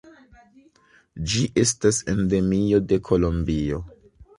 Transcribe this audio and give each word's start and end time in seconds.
Ĝi 1.33 1.45
estas 1.67 2.03
endemio 2.17 2.85
de 2.91 3.03
Kolombio. 3.11 3.89